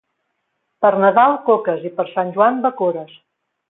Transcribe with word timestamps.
Per 0.85 0.91
Nadal, 1.03 1.35
coques, 1.51 1.87
i 1.91 1.95
per 2.01 2.09
Sant 2.17 2.37
Joan, 2.39 2.63
bacores. 2.69 3.19